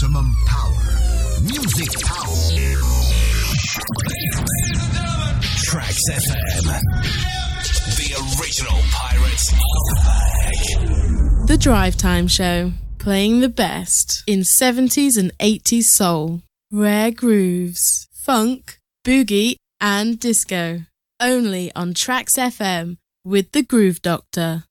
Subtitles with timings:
[0.00, 1.40] maximum power.
[1.42, 2.34] Music power.
[5.64, 6.80] Tracks FM.
[7.96, 9.50] The original pirates
[11.48, 18.78] The Drive Time Show, playing the best in 70s and 80s soul, rare grooves, funk,
[19.04, 20.82] boogie, and disco.
[21.18, 24.62] Only on Tracks FM with the Groove Doctor.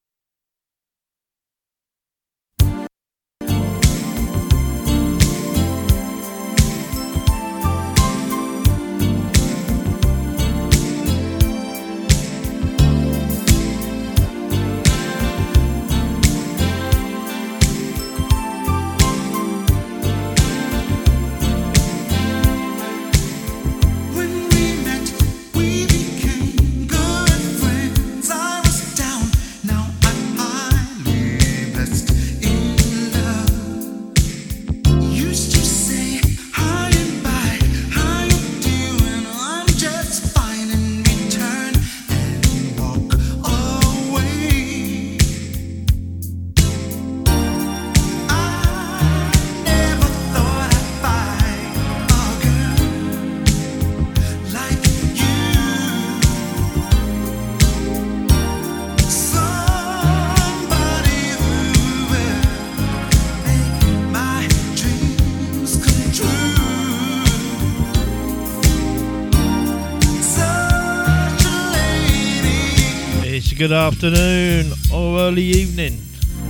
[73.57, 75.93] Good afternoon or early evening,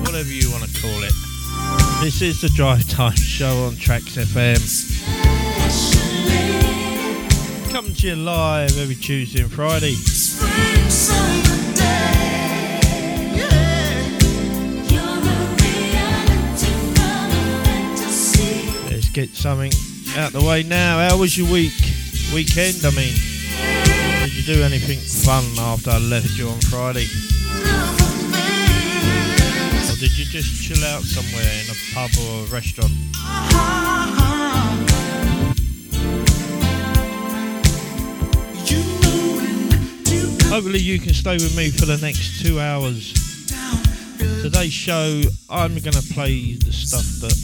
[0.01, 1.13] whatever you want to call it.
[2.03, 4.59] This is the Drive Time Show on Tracks FM.
[7.71, 9.95] Coming to you live every Tuesday and Friday.
[18.91, 19.71] Let's get something
[20.17, 21.07] out the way now.
[21.07, 21.71] How was your week?
[22.33, 23.13] Weekend, I mean
[24.47, 27.03] do anything fun after I left you on Friday?
[29.91, 32.93] Or did you just chill out somewhere in a pub or a restaurant?
[40.47, 43.11] Hopefully you can stay with me for the next two hours.
[44.41, 47.35] Today's show, I'm going to play the stuff that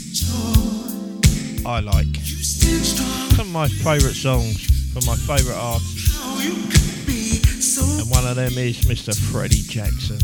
[1.66, 2.16] I like.
[2.24, 6.93] Some of my favourite songs from my favourite artists.
[7.78, 9.16] And one of them is Mr.
[9.16, 10.20] Freddie Jackson.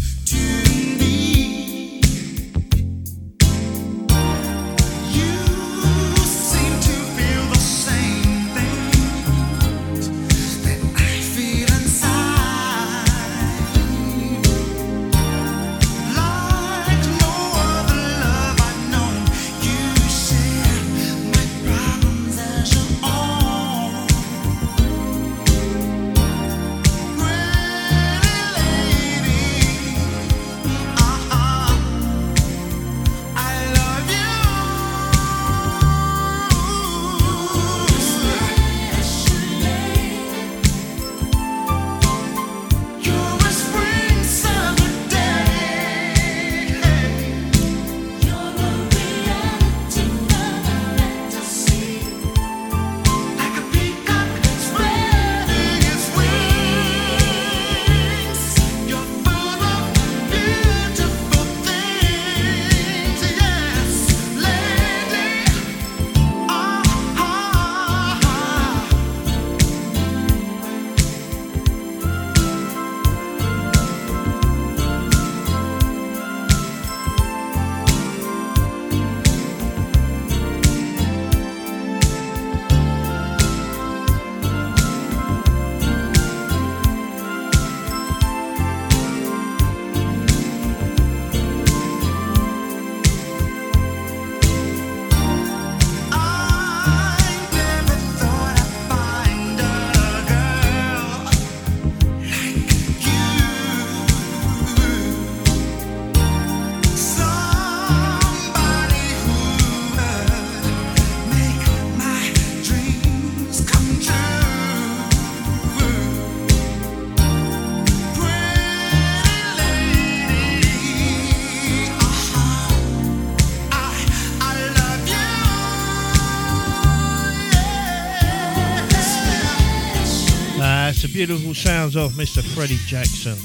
[131.25, 132.41] Beautiful sounds of Mr.
[132.41, 133.35] Freddie Jackson.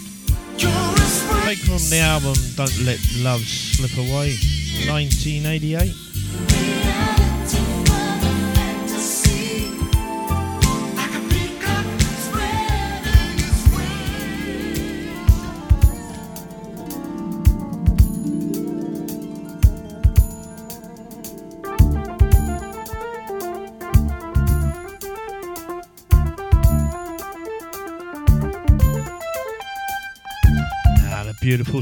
[1.45, 4.37] Take from the album Don't Let Love Slip Away,
[4.87, 6.04] 1988.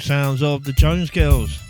[0.00, 1.61] Sounds of the Jones Girls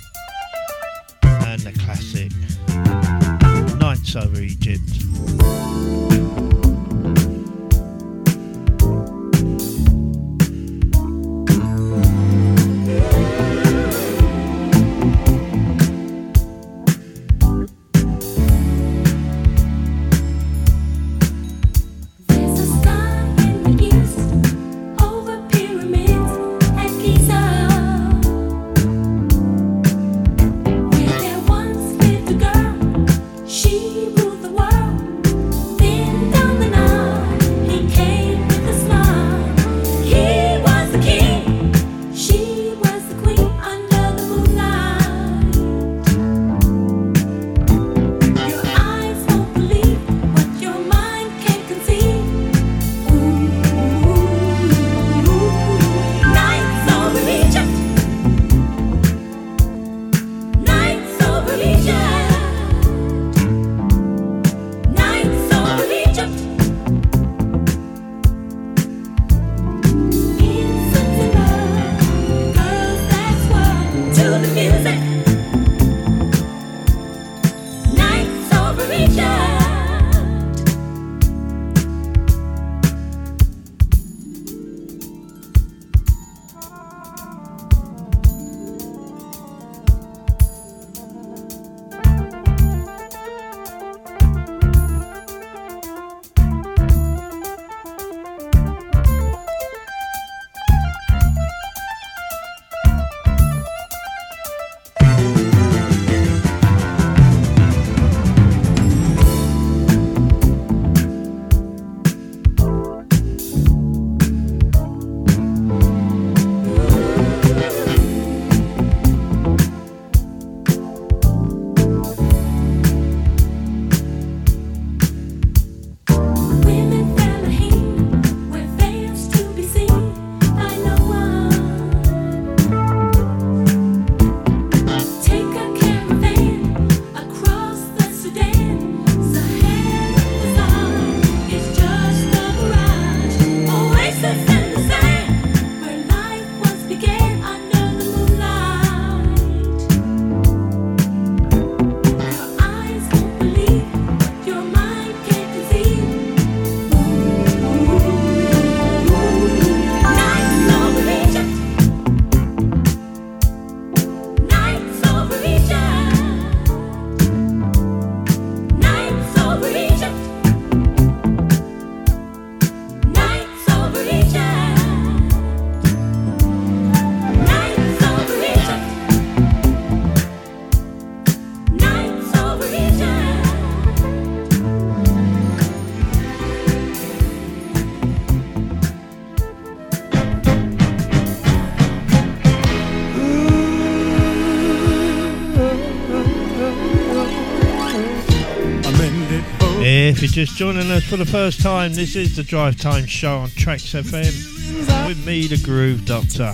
[200.31, 203.93] just joining us for the first time, this is the Drive Time Show on Tracks
[203.93, 206.53] FM with me, the Groove Doctor.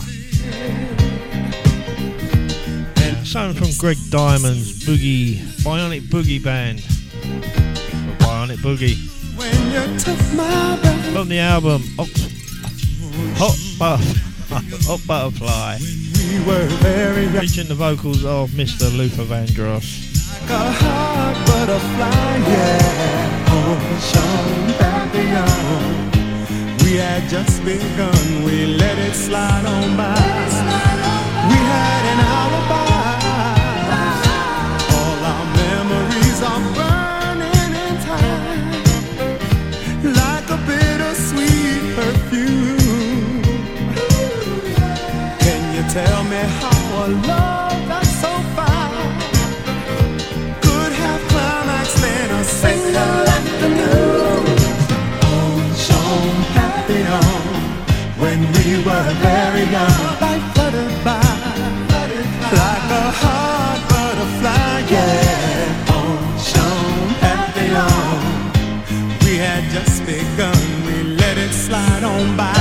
[3.24, 6.78] Song from Greg Diamond's Boogie Bionic Boogie Band.
[8.20, 8.96] Bionic Boogie.
[11.12, 11.82] From the album
[13.36, 14.48] Hot, Buff-
[14.86, 15.76] Hot Butterfly.
[17.40, 18.96] Featuring the vocals of Mr.
[18.96, 20.06] Luther Vandross.
[20.40, 25.94] Like a hot butterfly, yeah ocean Papillon.
[26.82, 30.14] We had just begun, we let it slide on by.
[31.50, 33.10] We had an alibi.
[34.96, 38.70] All our memories are burning in time,
[40.20, 43.42] like a bittersweet perfume.
[45.44, 47.57] Can you tell me how a love
[58.68, 59.98] we were very young.
[60.20, 61.20] Life fluttered by
[62.60, 65.96] like a hot butterfly, yeah.
[66.00, 68.20] Ocean Papillon.
[69.24, 72.57] We had just begun, we let it slide on by.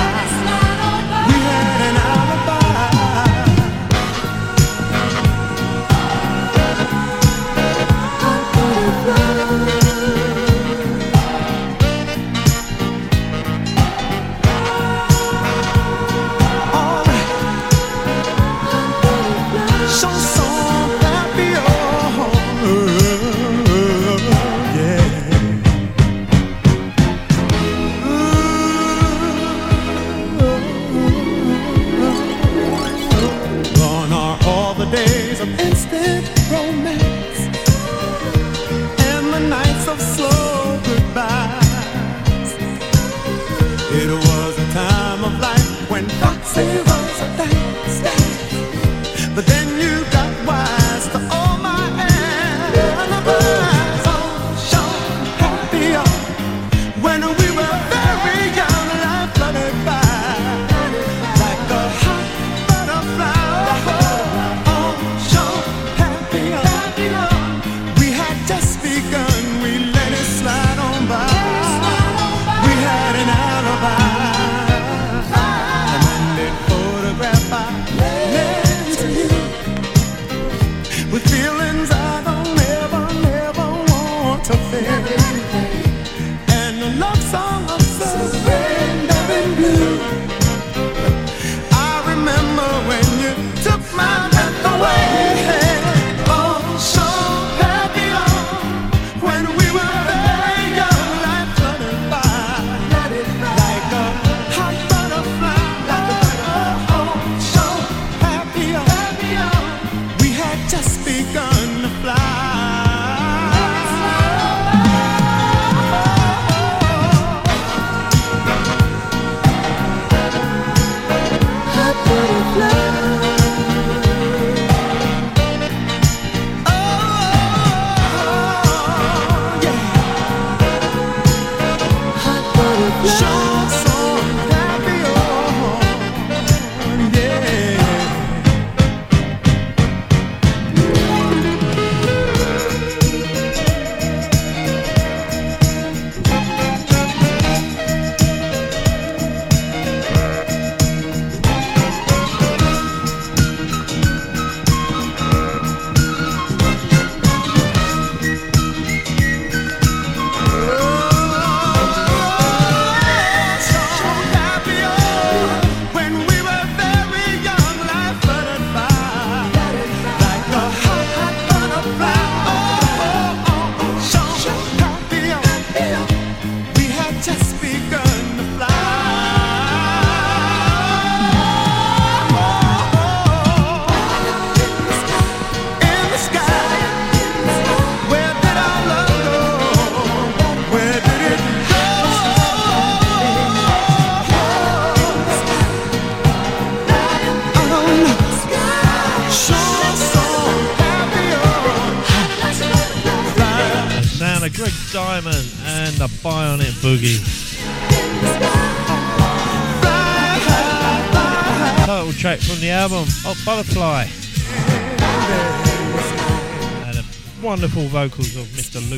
[218.10, 218.80] Vocals of Mr.
[218.90, 218.97] Luther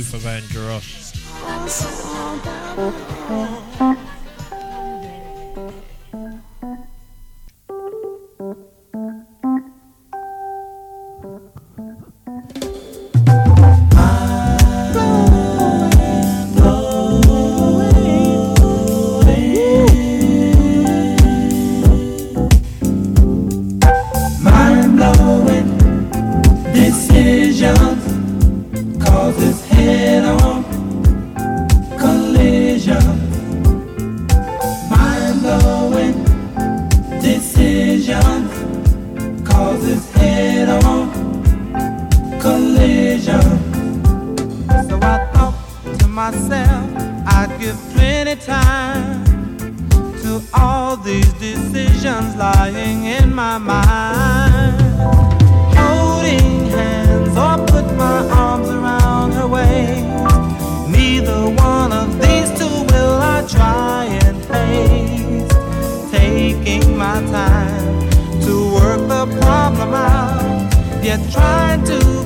[71.10, 72.19] myself again to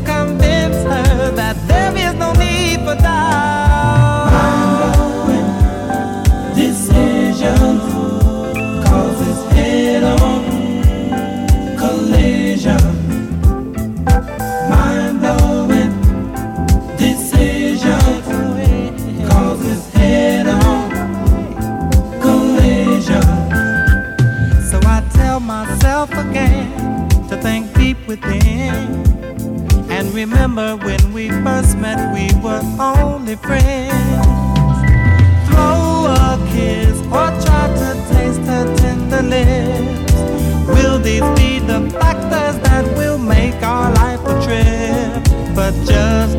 [33.34, 34.26] only friends.
[35.48, 40.14] Throw a kiss or try to taste her tender lips.
[40.68, 45.56] Will these be the factors that will make our life a trip?
[45.56, 46.38] But just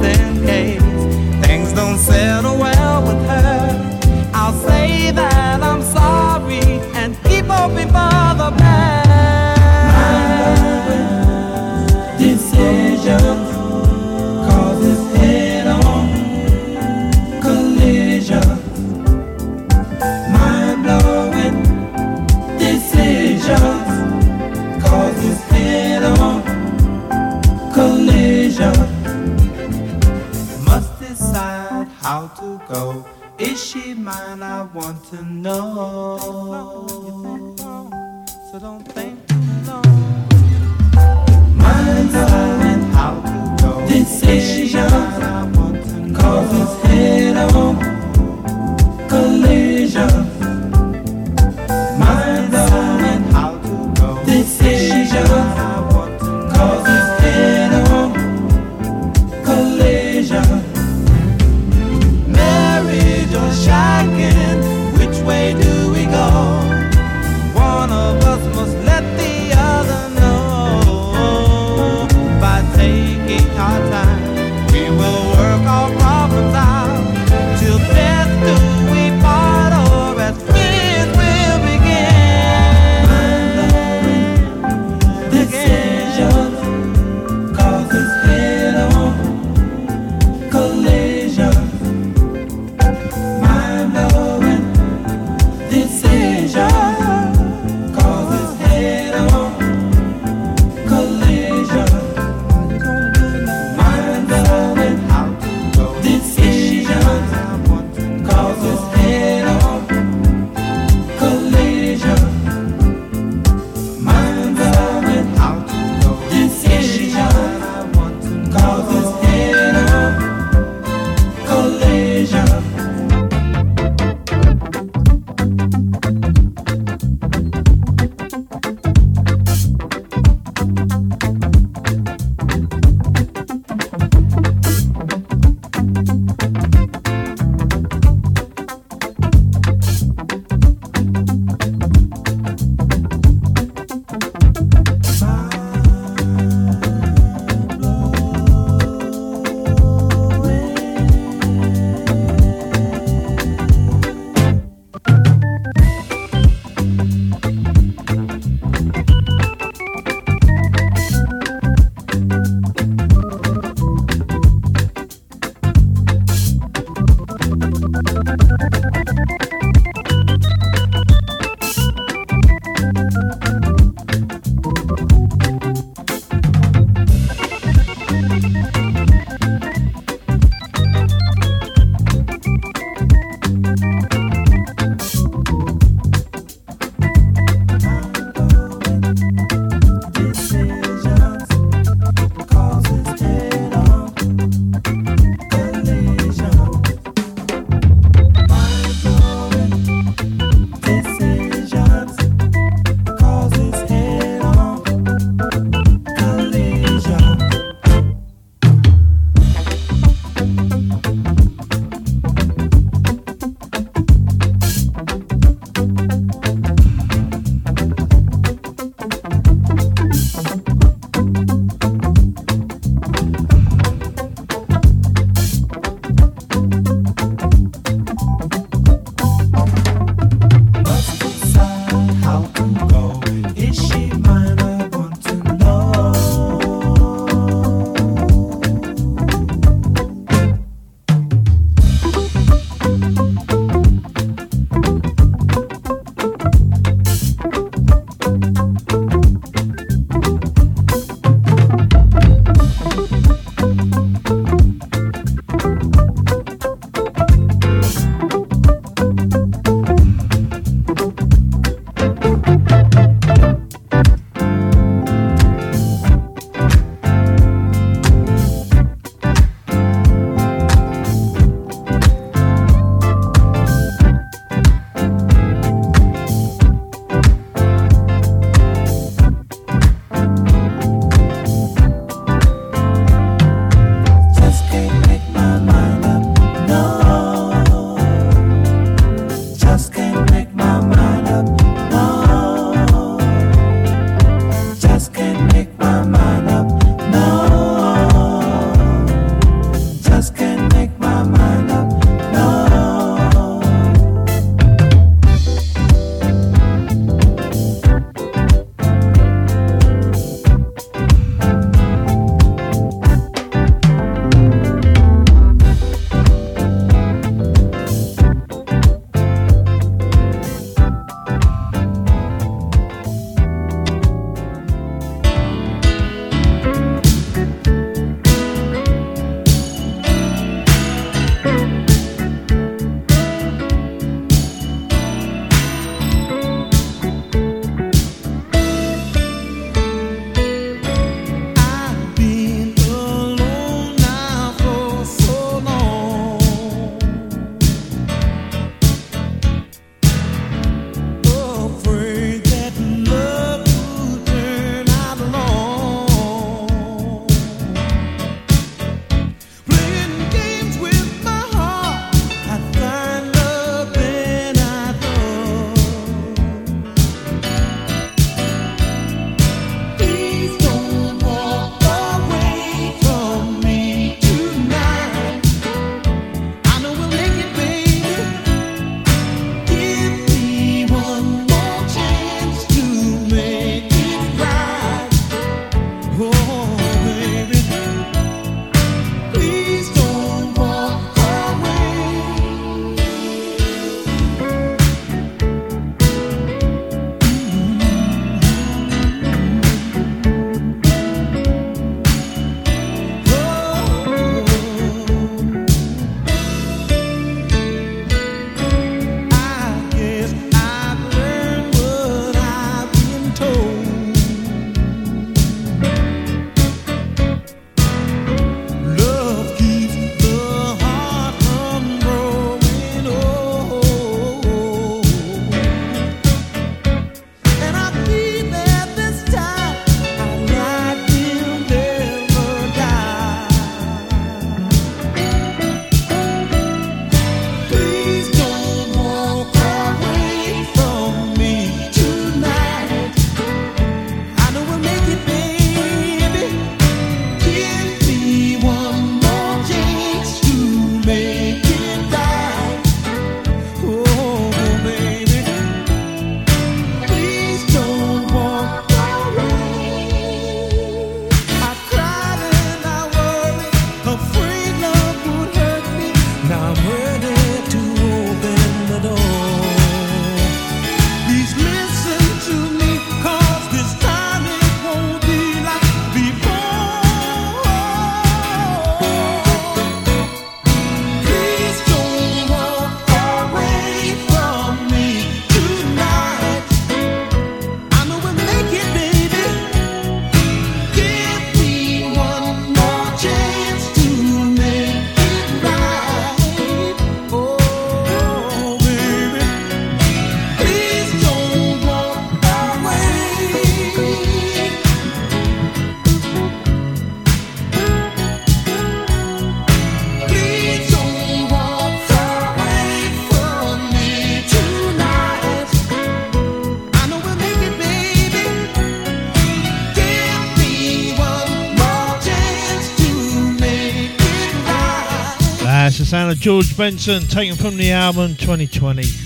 [526.30, 529.23] of George Benson, taken from the album 2020.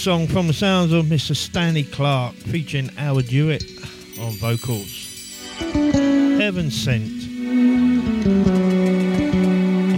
[0.00, 1.36] Song from the sounds of Mr.
[1.36, 3.64] Stanley Clarke featuring Howard Hewett
[4.18, 5.52] on vocals.
[5.58, 7.12] Heaven Sent.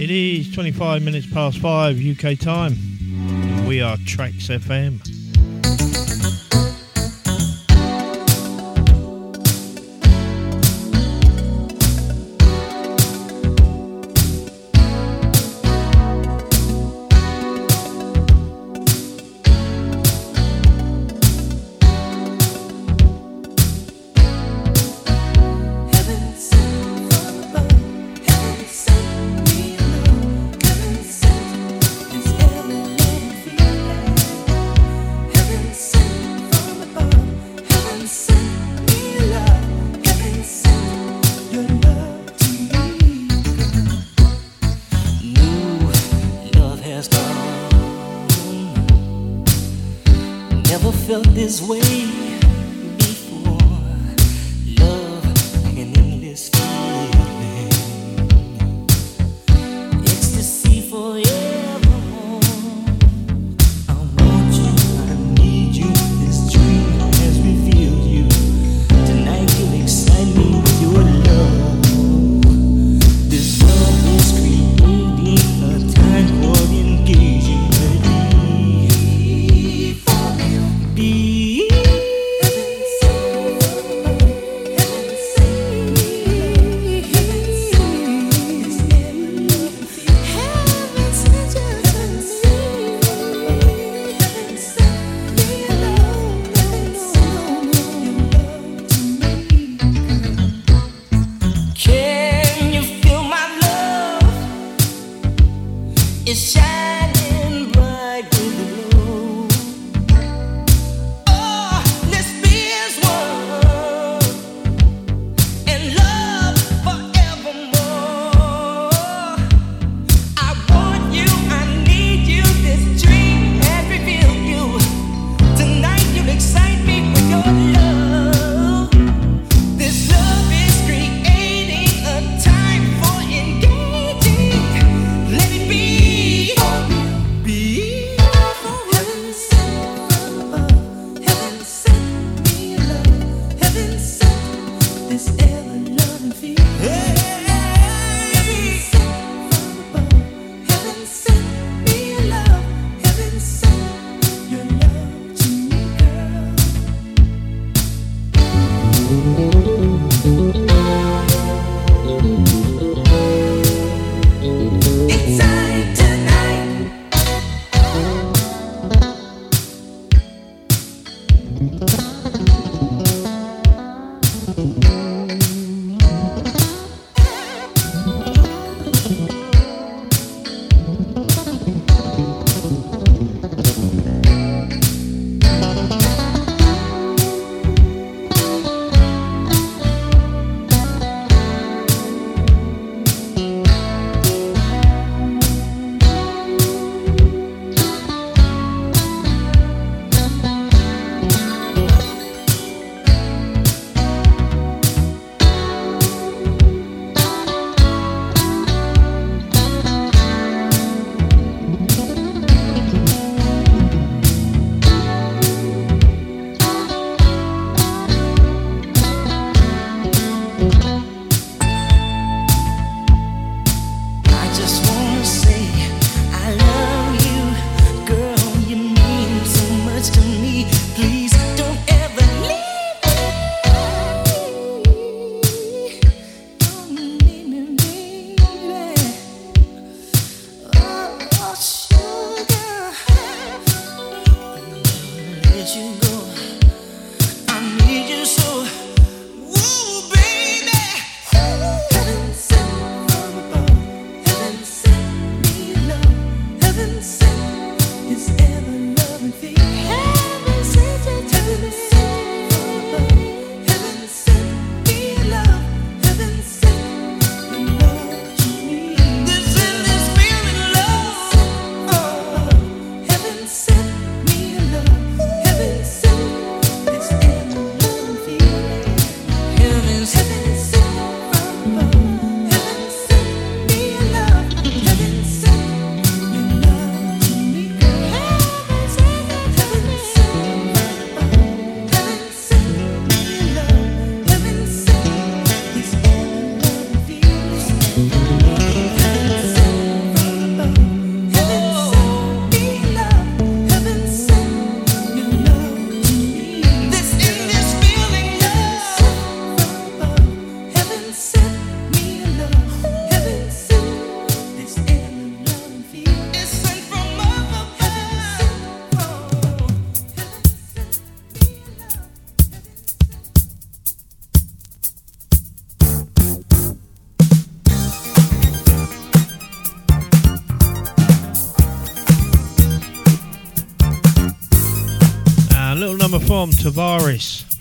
[0.03, 2.75] It is 25 minutes past 5 UK time.
[3.65, 5.12] We are Tracks FM.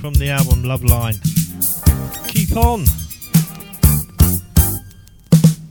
[0.03, 1.15] From the album Love Line.
[2.27, 2.81] Keep On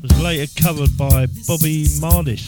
[0.02, 2.48] was later covered by Bobby Mardis.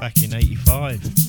[0.00, 1.23] Back in 85.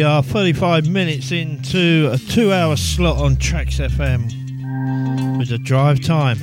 [0.00, 6.00] We are 35 minutes into a two hour slot on Tracks FM with a drive
[6.00, 6.38] time.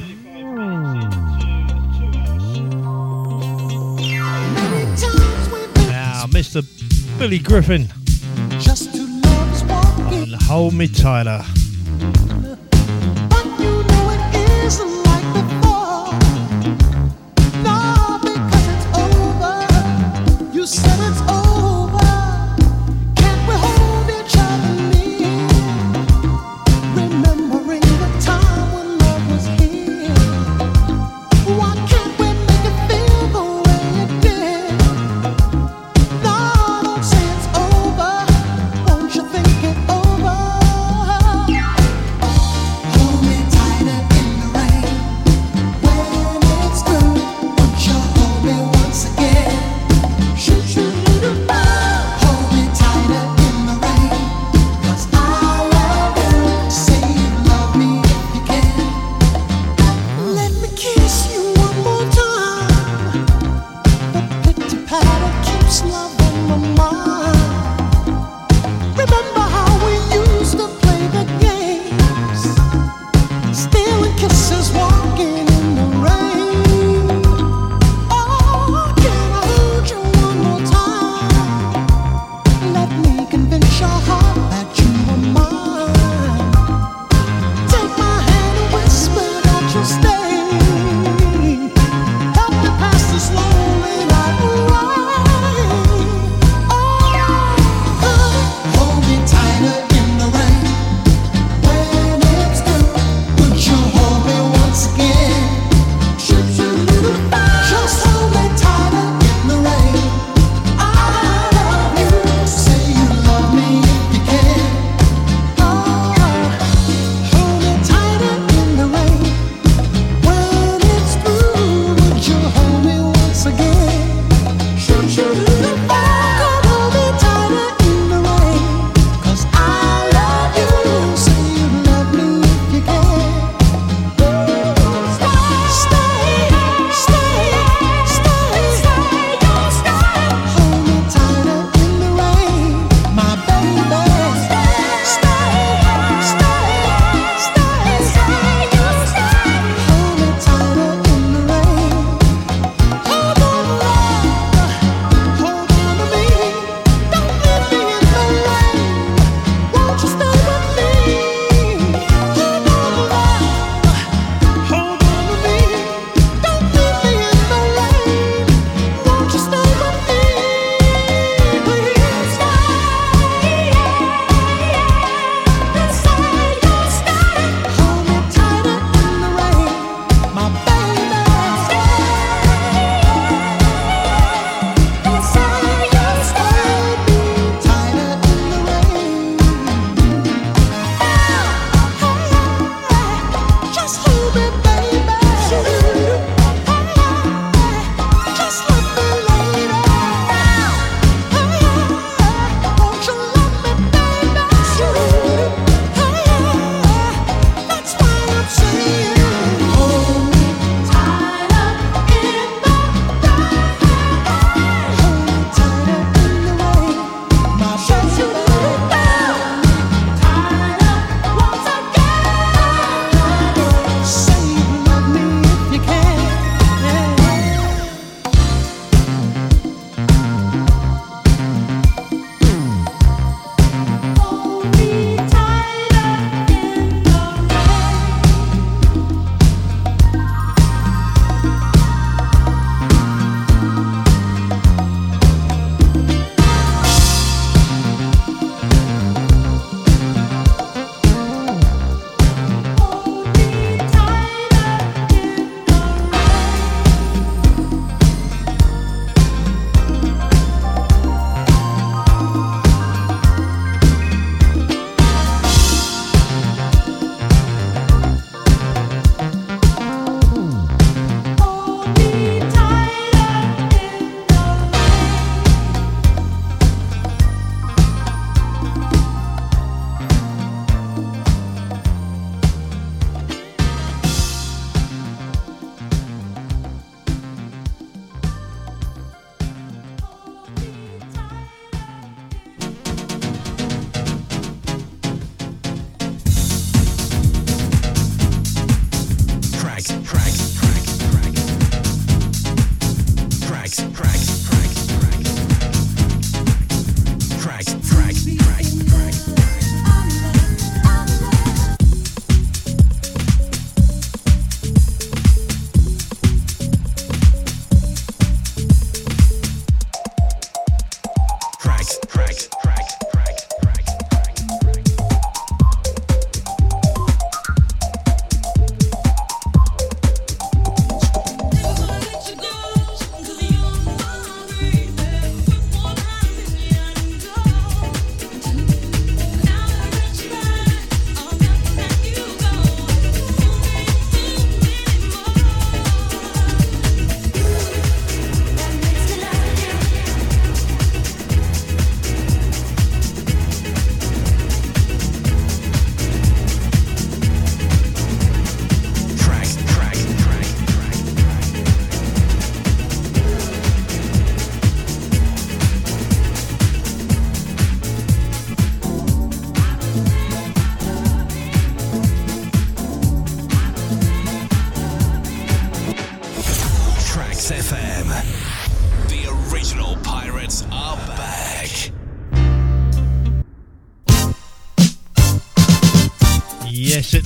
[5.87, 6.61] Now, Mr.
[7.17, 7.87] Billy Griffin
[10.13, 11.43] and Hold Me Tighter.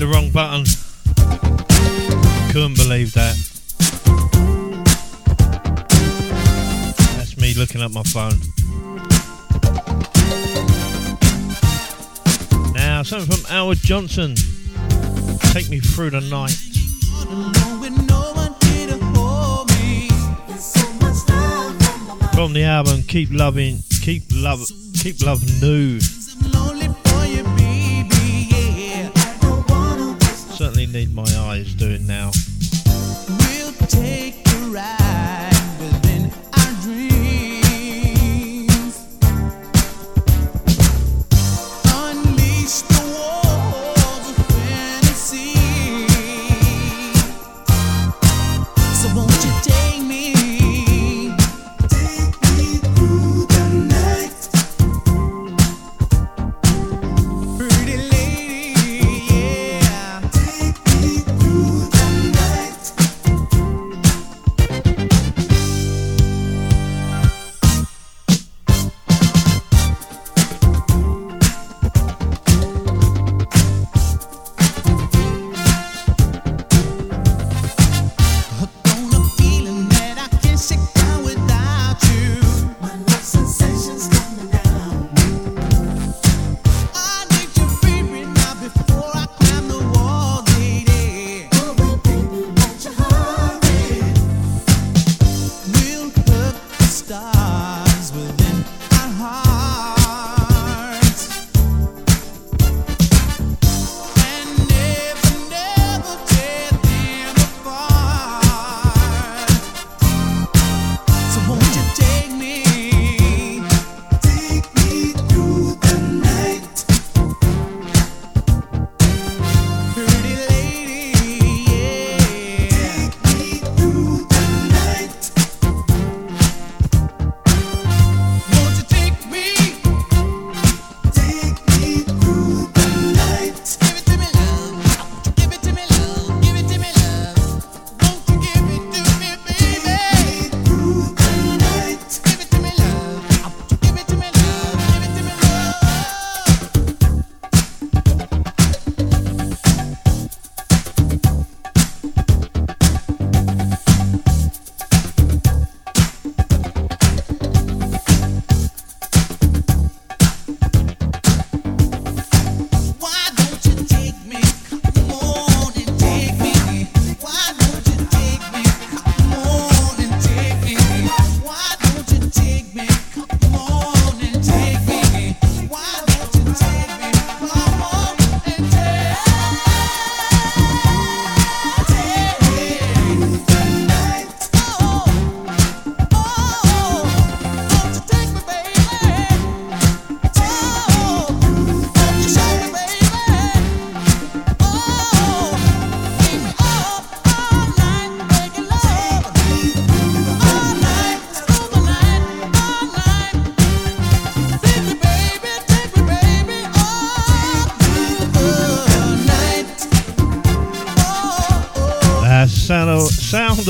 [0.01, 0.65] The wrong button.
[2.51, 3.35] Couldn't believe that.
[7.17, 8.33] That's me looking at my phone.
[12.73, 14.33] Now, something from Howard Johnson.
[15.53, 16.57] Take me through the night.
[22.33, 25.99] From the album Keep Loving, Keep Love, Keep Love New.
[30.61, 32.29] Certainly need my eyes doing now.
[34.83, 35.10] sound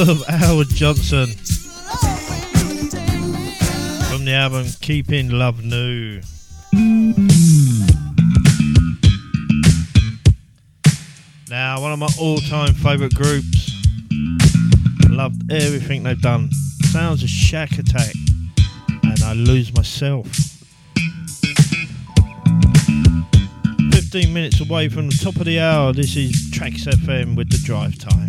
[0.10, 1.28] of Howard Johnson
[4.10, 6.22] from the album Keeping Love New.
[11.49, 13.72] Now, one of my all time favourite groups.
[15.08, 16.49] Loved everything they've done.
[16.86, 18.16] Sounds of Shakatak,
[19.04, 20.28] and I lose myself.
[23.91, 27.60] 15 minutes away from the top of the hour, this is Tracks FM with the
[27.64, 28.20] drive time.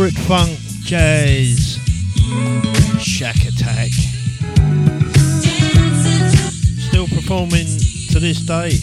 [0.00, 1.76] Brick funk jazz.
[2.96, 3.90] Shakatak.
[6.88, 7.66] Still performing
[8.08, 8.78] to this day.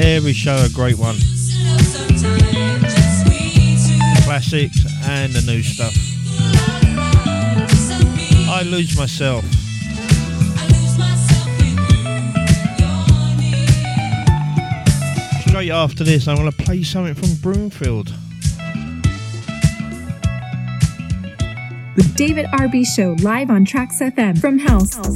[0.00, 1.16] Every show a great one.
[4.22, 5.92] Classics and the new stuff.
[8.48, 9.44] I lose myself.
[15.48, 18.09] Straight after this, I want to play something from Broomfield.
[22.20, 24.94] David RB Show live on Tracks FM from House.
[24.94, 25.06] House.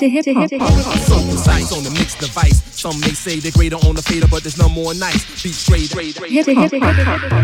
[0.00, 0.50] To hip hop.
[0.50, 2.60] So precise on the mixed device.
[2.74, 5.44] Some may say they're greater on the fader, but there's no more nice.
[5.44, 6.32] Be straight, straight, straight.
[6.32, 6.70] Hip hop.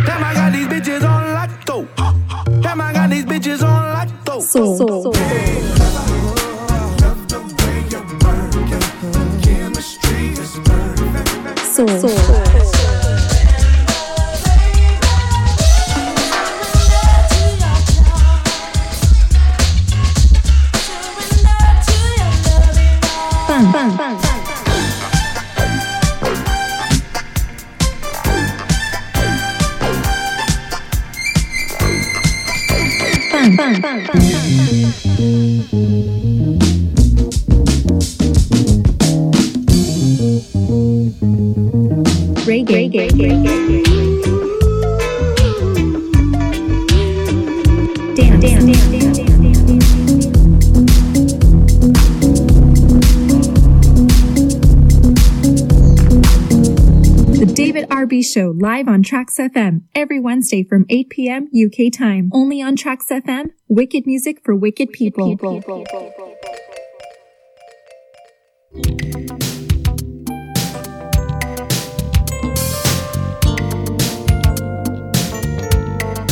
[0.05, 1.87] Damn, I got these bitches on lotto.
[2.63, 4.41] Damn, I got these bitches on lotto.
[4.41, 4.77] Soul.
[4.77, 5.03] Soul.
[5.05, 5.52] Soul.
[58.33, 61.51] Show live on Tracks FM every Wednesday from 8 p.m.
[61.53, 62.31] UK time.
[62.33, 63.51] Only on Tracks FM.
[63.69, 65.37] Wicked music for wicked people.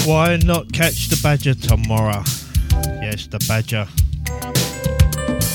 [0.06, 2.22] Why not catch the badger tomorrow?
[3.02, 3.86] Yes, the badger.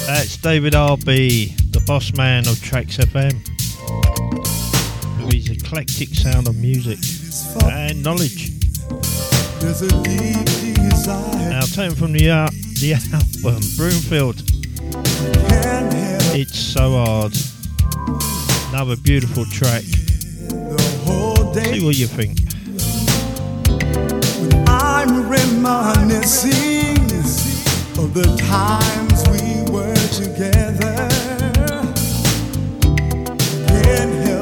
[0.05, 3.41] That's David RB, the boss man of Tracks FM.
[5.25, 6.99] With his eclectic sound of music
[7.65, 8.51] and knowledge.
[9.59, 10.45] There's a deep.
[11.07, 12.49] Now, taken from the, uh,
[12.79, 14.41] the album Broomfield,
[16.35, 17.33] It's So Hard.
[18.69, 19.83] Another beautiful track.
[19.83, 22.39] See what you think.
[24.67, 26.97] I'm reminiscing
[27.97, 31.09] of the times we were together.
[33.67, 34.34] Can't help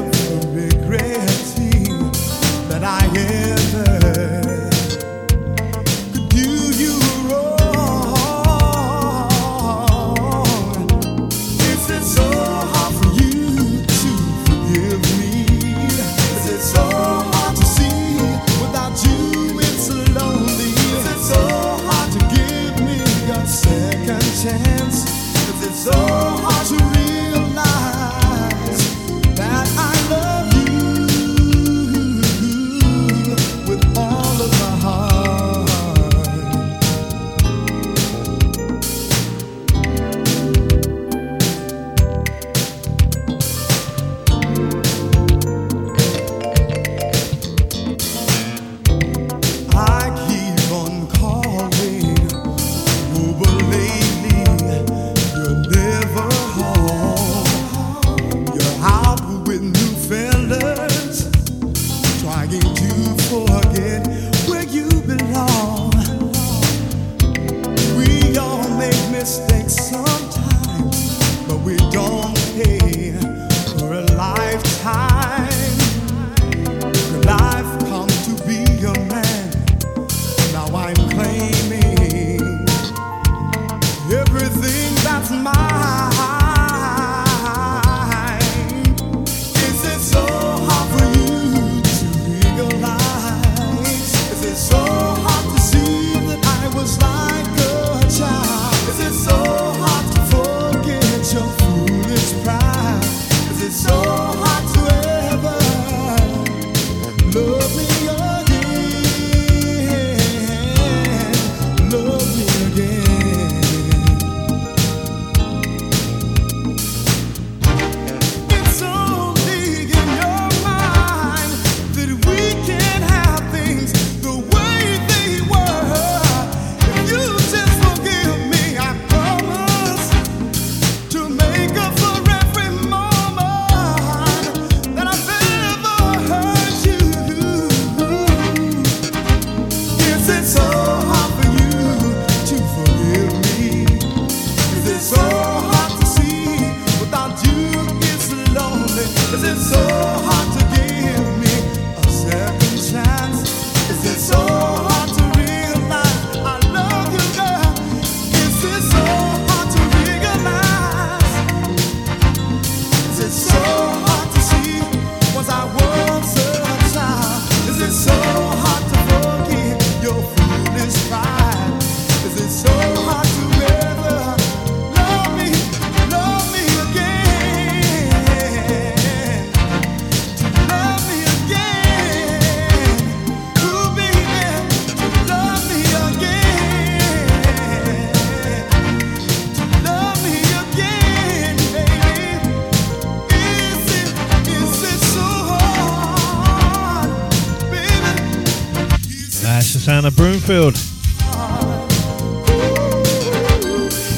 [200.24, 200.74] Broomfield.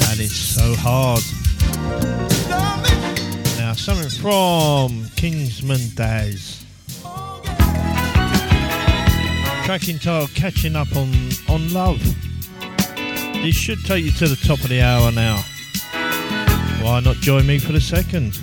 [0.06, 1.20] And it's so hard.
[3.58, 6.64] Now, something from Kinsman Dazz.
[9.64, 11.12] Track entitled Catching Up on,
[11.48, 12.00] on Love.
[13.42, 15.42] This should take you to the top of the hour now.
[16.84, 18.38] Why not join me for the second?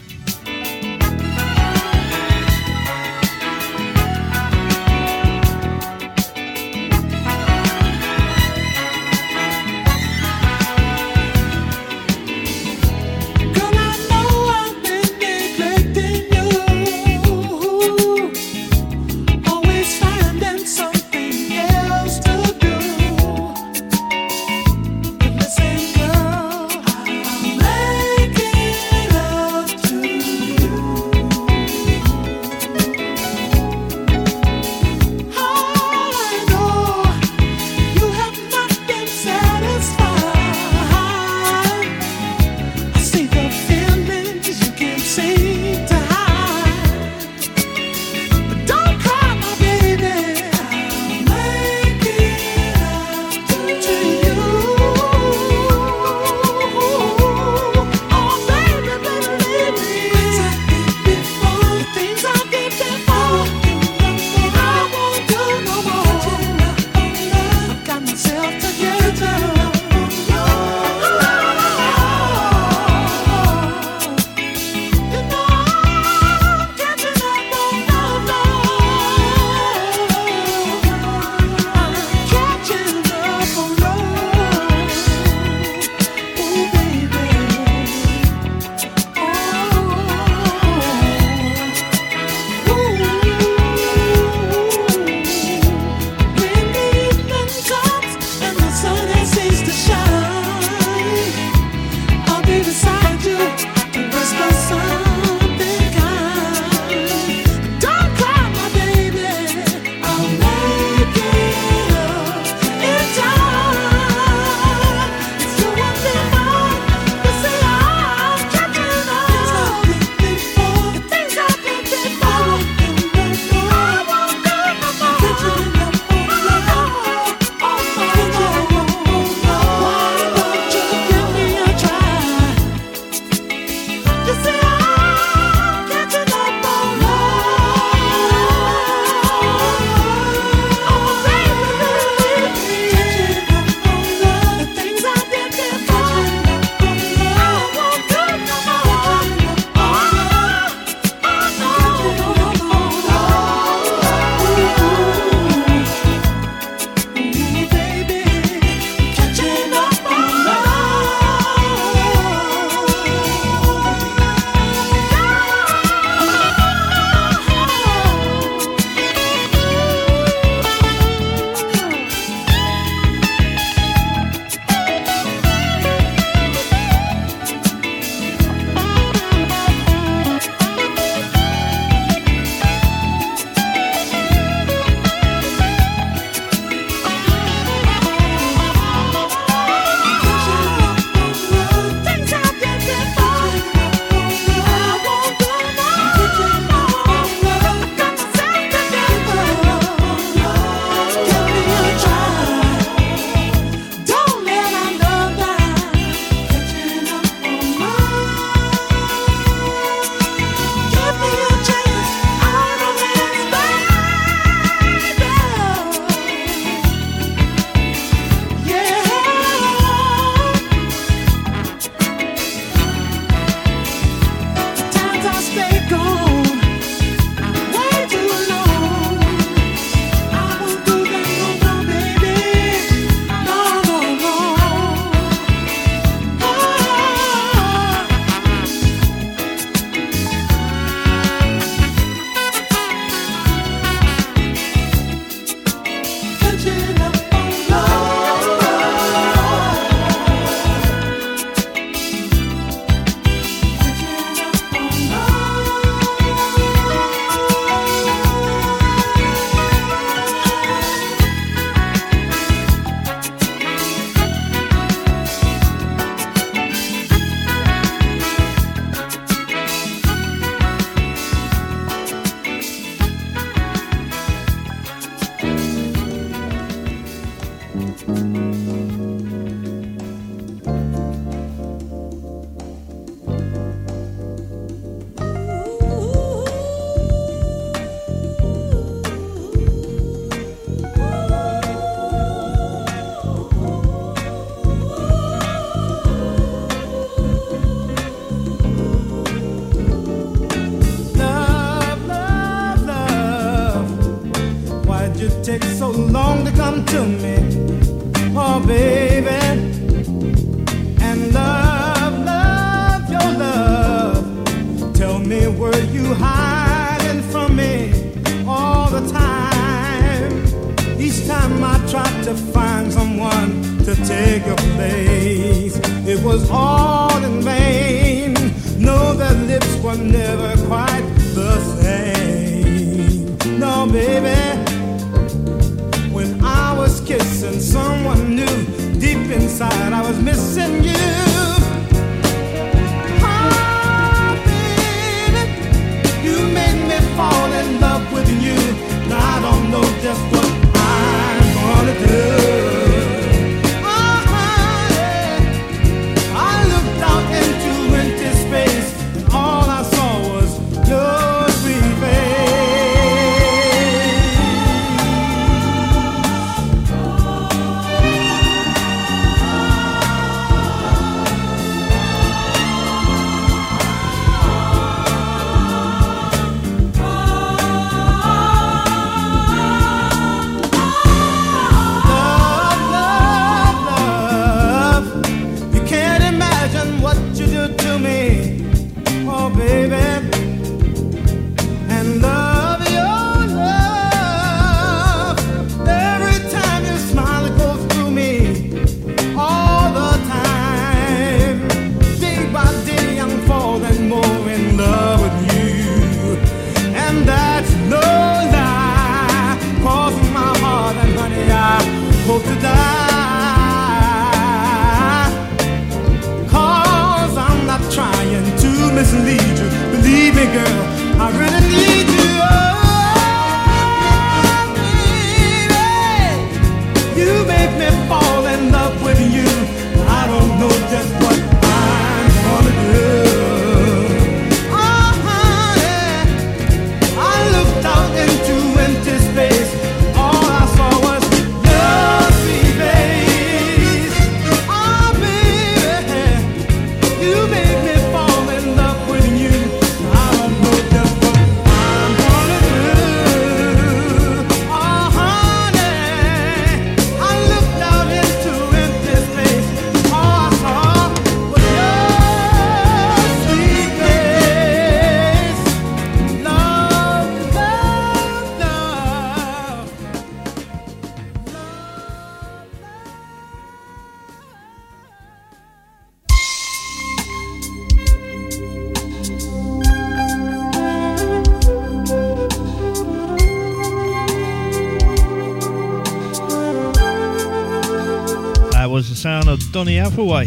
[489.73, 490.45] Donny Hathaway.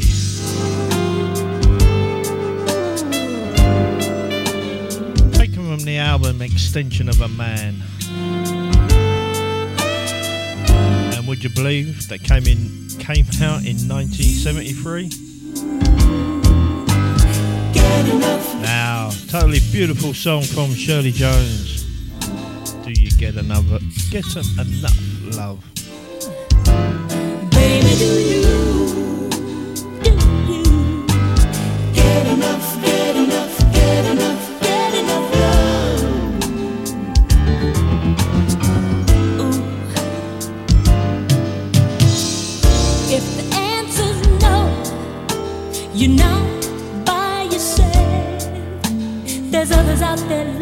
[5.33, 7.83] Taken from the album Extension of a Man.
[11.13, 15.11] And would you believe that came in came out in 1973?
[18.63, 21.83] Now, totally beautiful song from Shirley Jones.
[22.85, 23.81] Do you get another
[24.13, 25.65] get enough love?
[27.51, 28.26] Baby,
[50.03, 50.56] out there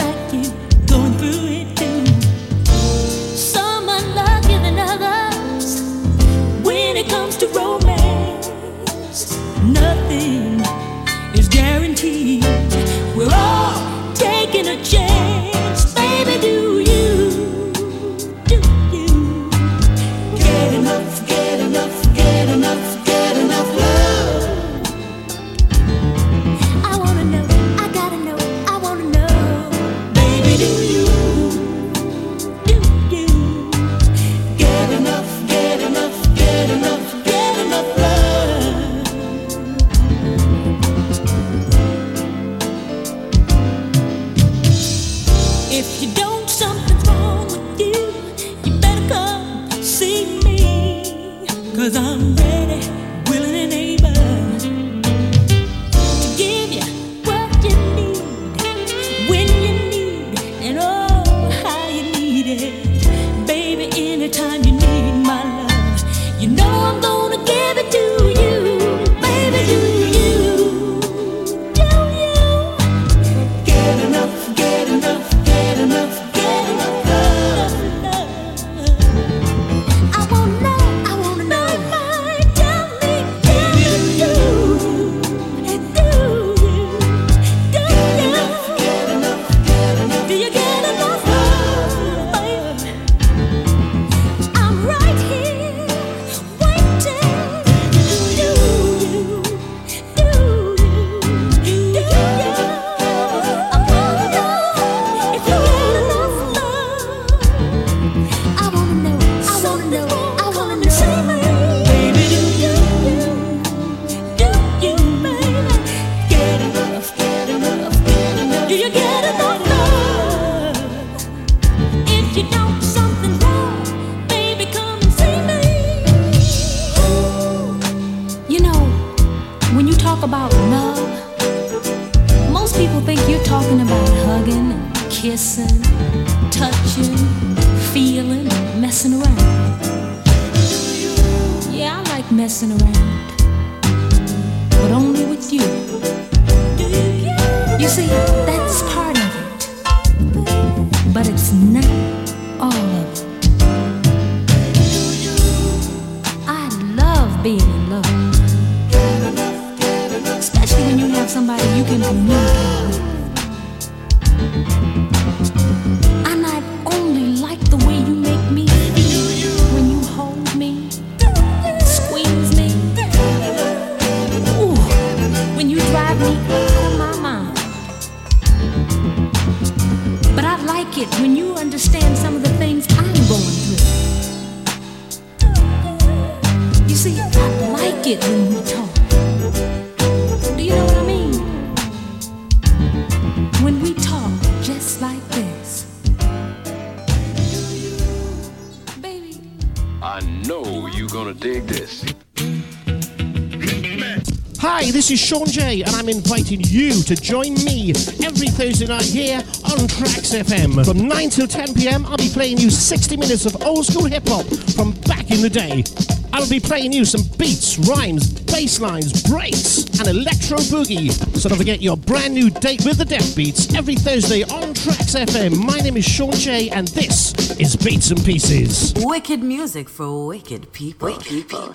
[205.05, 207.91] this is Sean J, and I'm inviting you to join me
[208.25, 210.83] every Thursday night here on Tracks FM.
[210.83, 214.27] From 9 till 10 pm, I'll be playing you 60 minutes of old school hip
[214.27, 215.85] hop from back in the day.
[216.33, 221.13] I'll be playing you some beats, rhymes, bass lines, breaks, and electro boogie.
[221.39, 225.15] So don't forget your brand new date with the Deaf Beats every Thursday on Tracks
[225.15, 225.65] FM.
[225.65, 228.93] My name is Sean J, and this is Beats and Pieces.
[228.99, 231.09] Wicked music for wicked people.
[231.09, 231.73] Wicked people.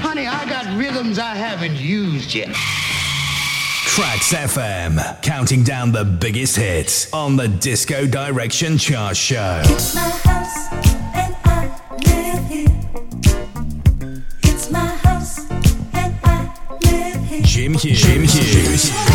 [0.00, 2.48] Honey, I got rhythms I haven't used yet.
[3.84, 9.60] Tracks FM, counting down the biggest hits on the Disco Direction Chart Show.
[9.66, 12.68] It's my house and I here.
[14.44, 17.42] It's my house and I live here.
[17.42, 18.00] Jim Hughes.
[18.00, 19.11] Jim Hughes.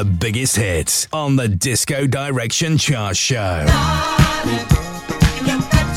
[0.00, 3.66] The biggest hits on the Disco Direction Chart Show.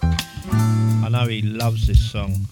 [0.03, 2.49] I know he loves this song.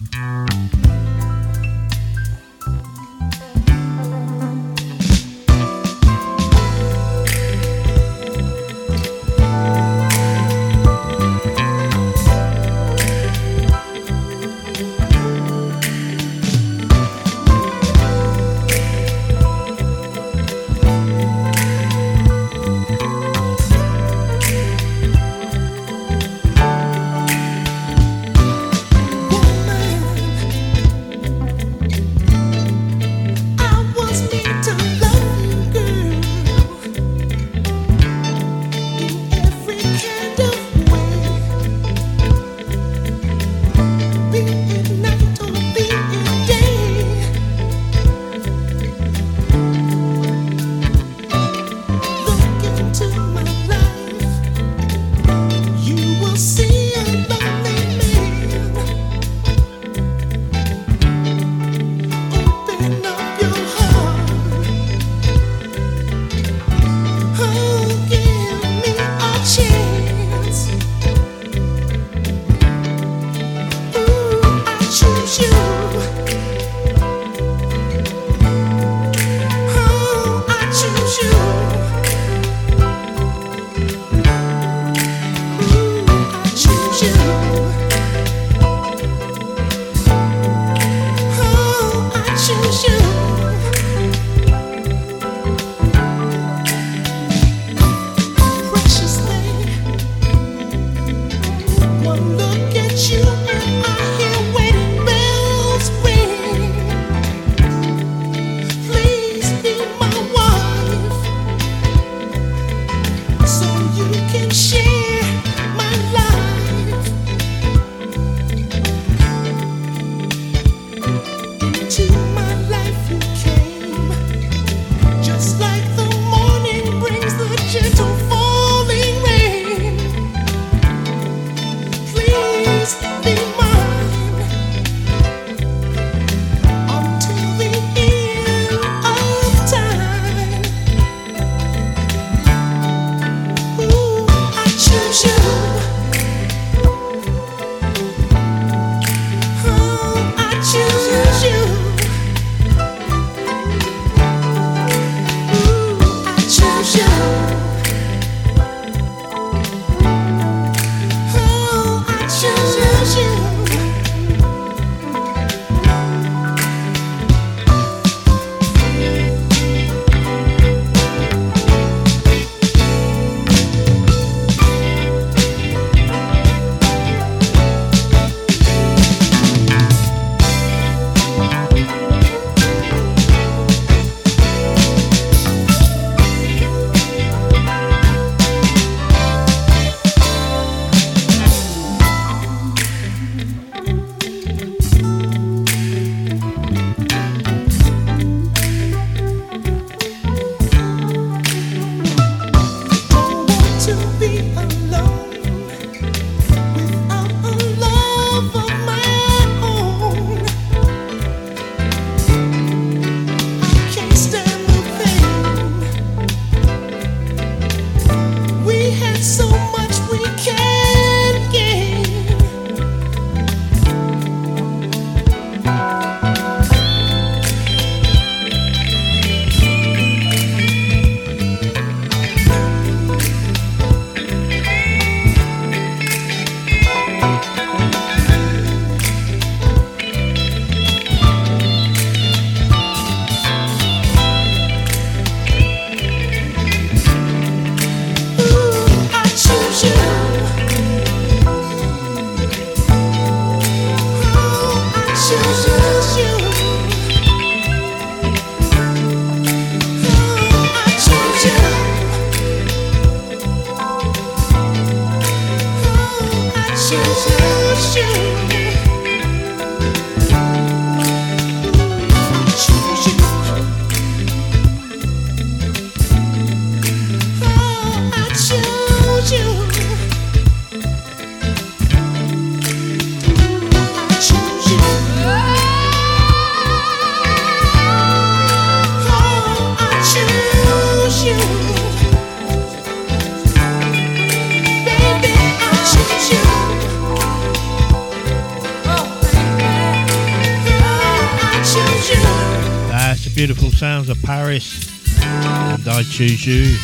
[303.81, 304.87] Sounds of Paris.
[305.23, 306.77] And I choose you.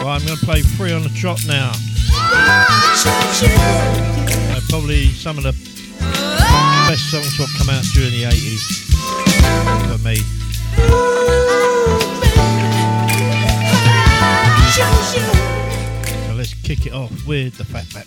[0.00, 1.72] Right, I'm going to play three on the trot now.
[4.48, 5.52] Uh, probably some of the
[6.88, 8.80] best songs what come out during the 80s
[9.92, 10.16] for me.
[16.28, 18.06] So let's kick it off with the Fat Fat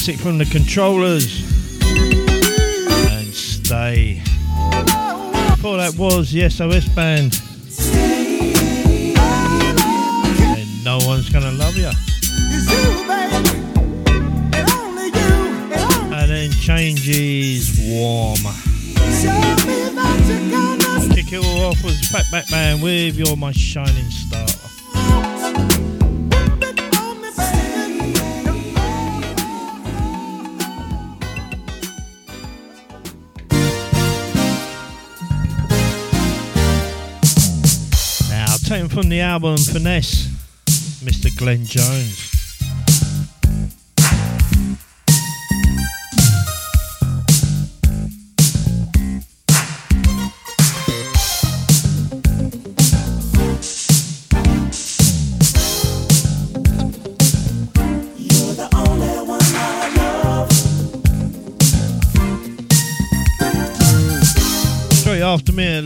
[0.00, 1.42] classic from the controllers.
[3.10, 4.22] And stay.
[5.50, 7.38] Before that was the SOS band.
[10.56, 11.90] And no one's gonna love you.
[16.16, 18.38] And then changes warm.
[21.14, 25.89] Kick it all off with Pat Batman with You're My Shining Star.
[38.70, 40.28] taken from the album Finesse,
[41.02, 41.36] Mr.
[41.36, 42.29] Glenn Jones.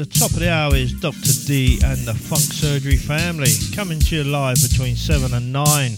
[0.04, 1.32] the top of the hour is Dr.
[1.46, 5.90] D and the Funk Surgery family coming to you live between 7 and 9.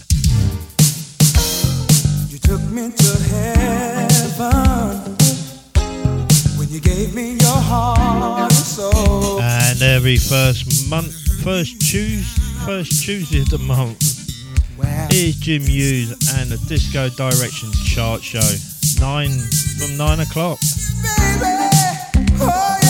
[2.29, 4.95] You took me to heaven
[6.57, 9.41] when you gave me your heart and soul.
[9.41, 11.13] And every first month,
[11.43, 14.01] first Tuesday, first Tuesday of the month
[15.11, 18.39] is Jim Hughes and the Disco Direction Chart Show.
[19.01, 19.31] Nine
[19.79, 20.59] from nine o'clock.
[21.17, 21.43] Baby,
[22.39, 22.86] oh yeah.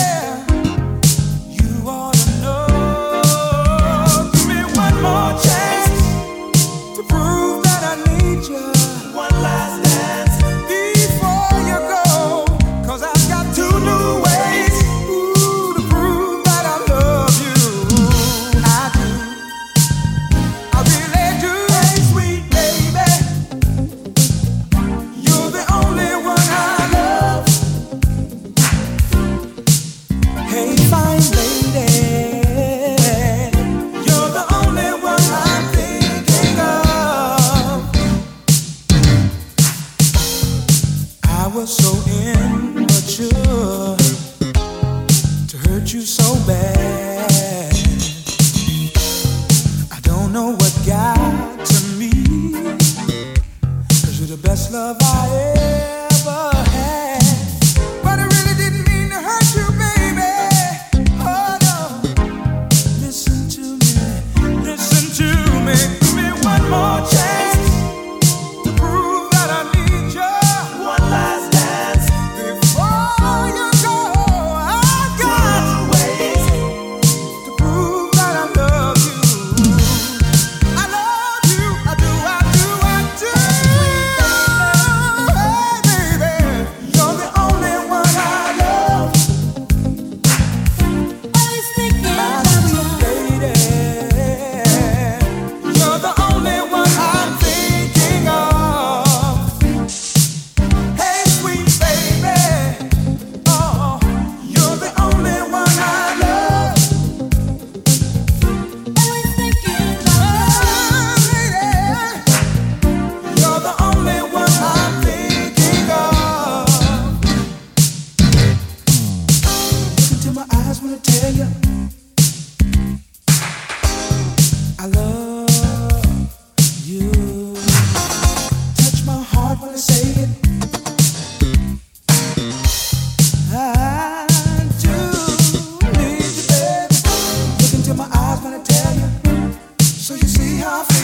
[140.64, 140.97] off.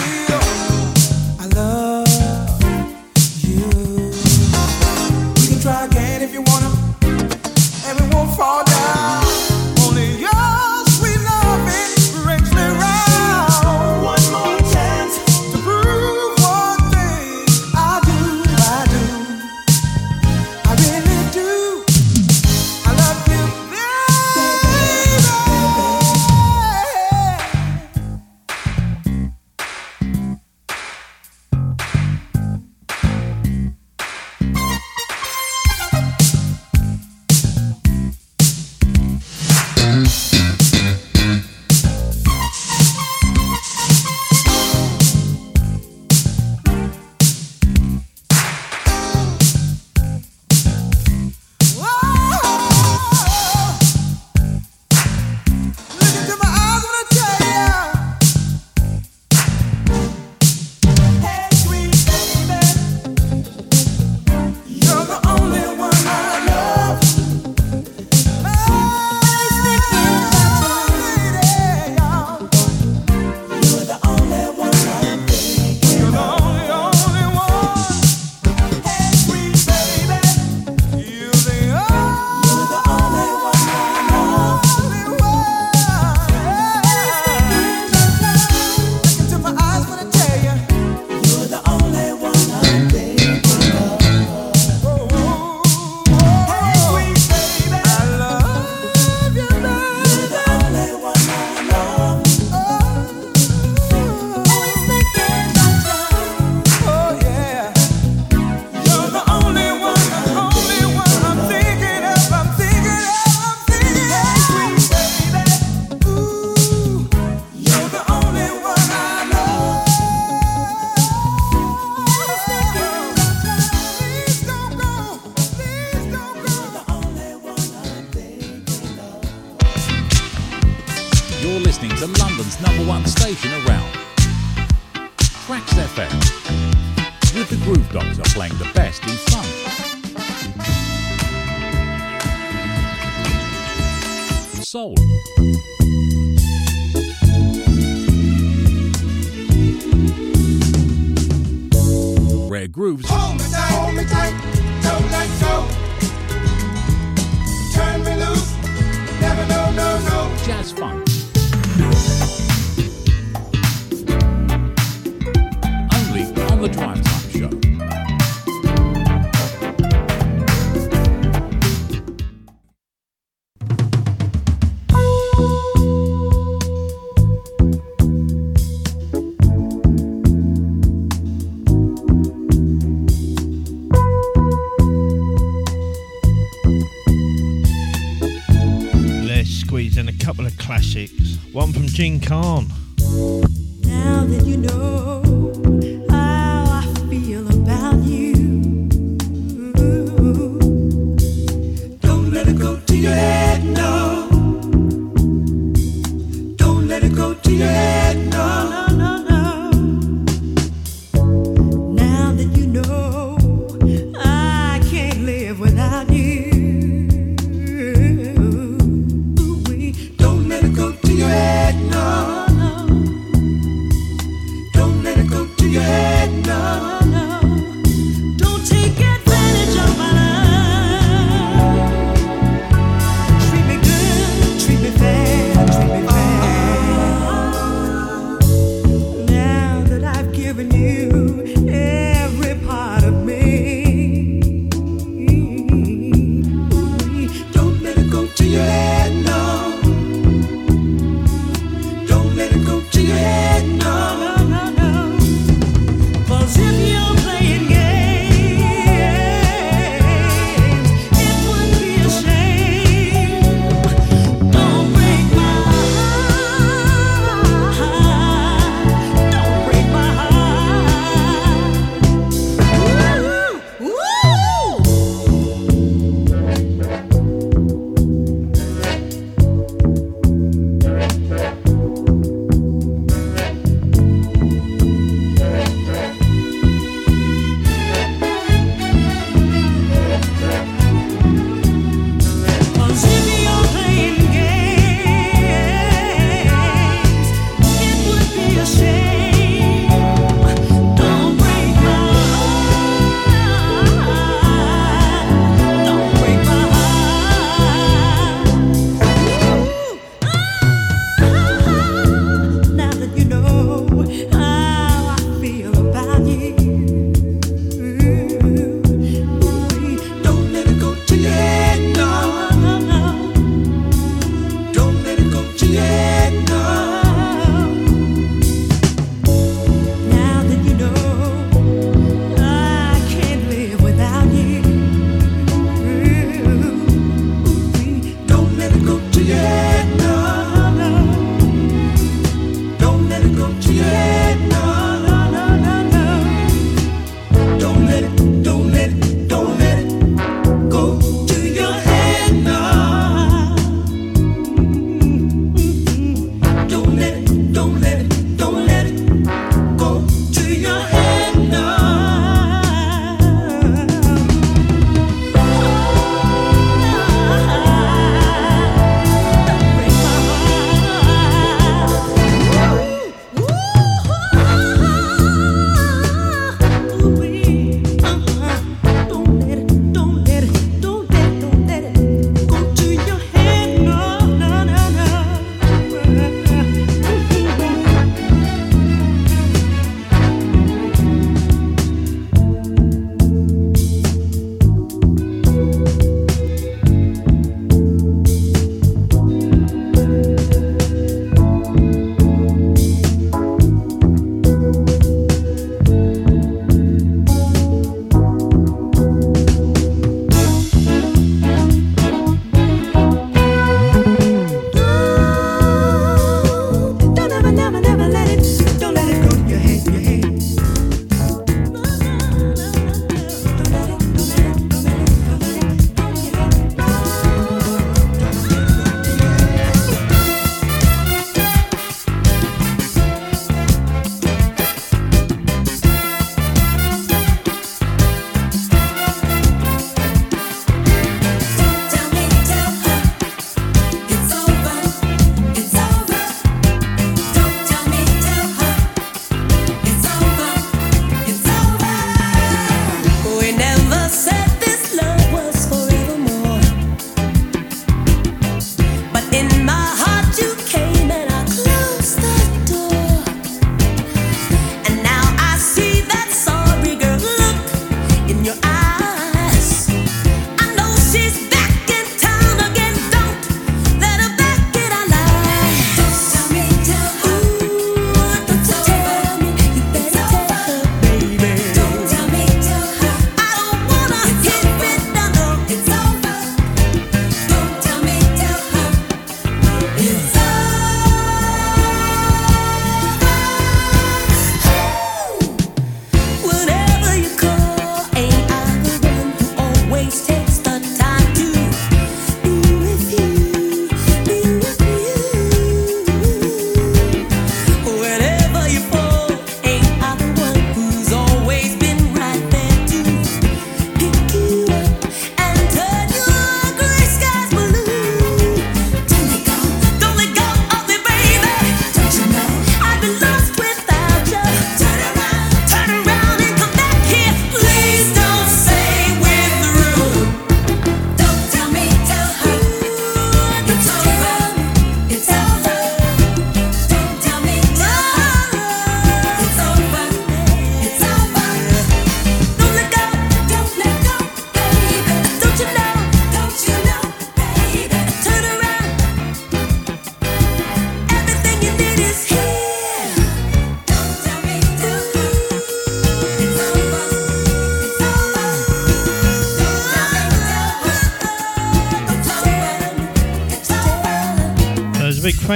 [191.94, 192.83] Gene Khan.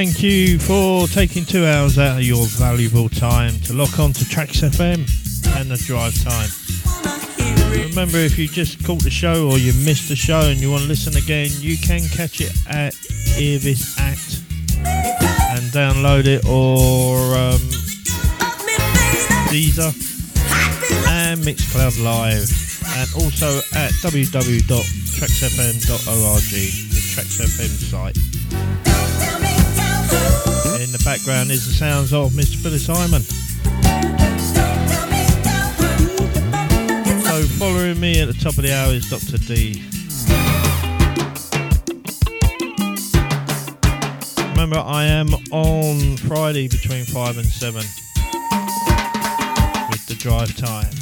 [0.05, 4.25] Thank you for taking two hours out of your valuable time to lock on to
[4.29, 5.01] Tracks FM
[5.59, 6.49] and the drive time.
[7.73, 10.83] Remember, if you just caught the show or you missed the show and you want
[10.83, 12.95] to listen again, you can catch it at
[13.41, 14.41] Ear This Act
[14.87, 17.59] and download it or um,
[19.51, 19.93] Deezer
[21.09, 22.49] and Mixcloud Live
[22.99, 28.18] and also at www.tracksfm.org, the Tracks FM site.
[31.09, 32.57] The background is the sounds of Mr.
[32.57, 33.23] Phyllis Hyman.
[37.23, 39.39] So following me at the top of the hour is Dr.
[39.39, 39.83] D.
[44.51, 47.77] Remember, I am on Friday between 5 and 7
[49.89, 50.93] with the drive time.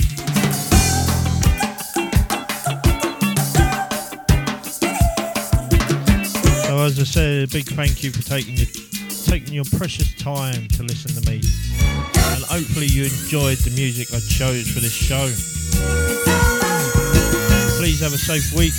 [6.63, 8.69] So as I said, a big thank you for taking your
[9.27, 11.43] taking your precious time to listen to me.
[12.15, 15.27] And hopefully you enjoyed the music I chose for this show.
[17.79, 18.73] Please have a safe week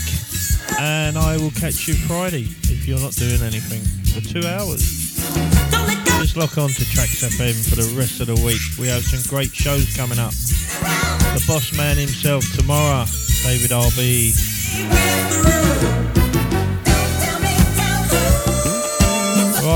[0.80, 3.84] and I will catch you Friday if you're not doing anything
[4.16, 5.16] for two hours.
[6.24, 8.62] Just lock on to Tracks FM for the rest of the week.
[8.80, 10.32] We have some great shows coming up.
[10.32, 13.06] The boss man himself tomorrow,
[13.44, 14.32] David RB.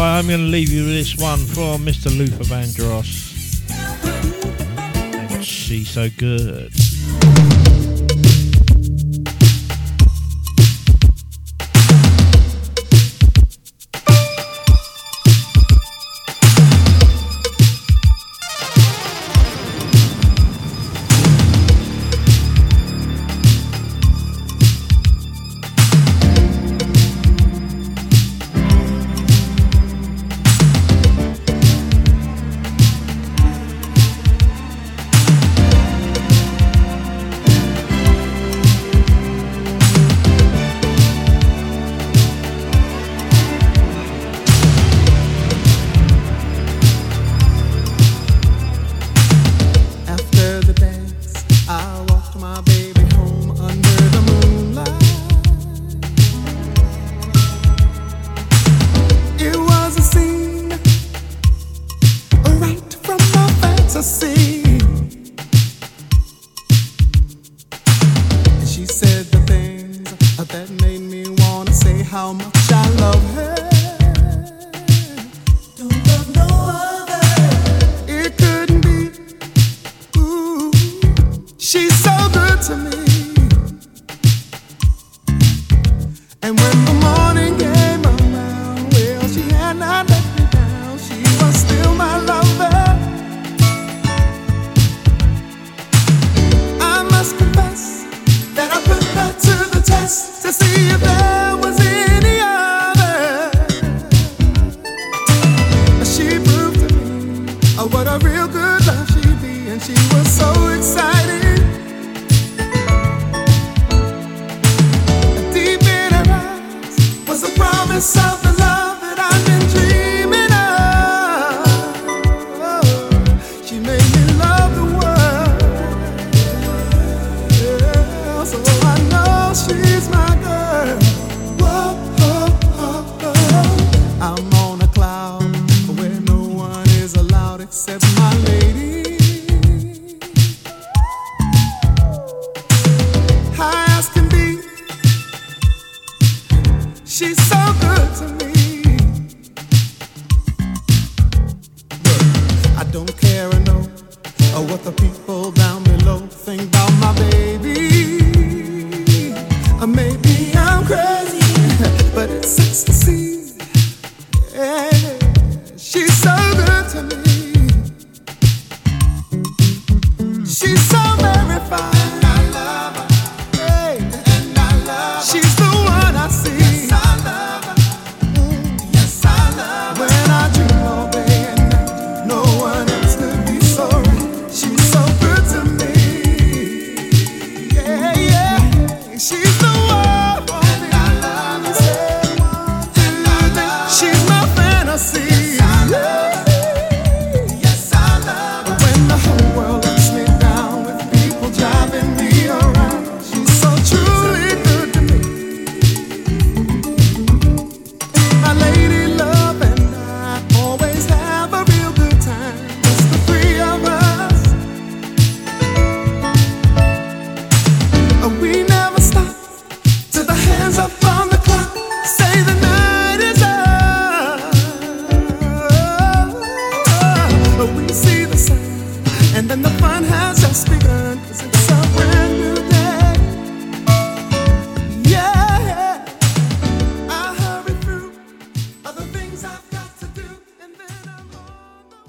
[0.02, 2.16] I'm going to leave you with this one from Mr.
[2.16, 3.32] Luther Vandross.
[5.32, 6.74] And she's so good.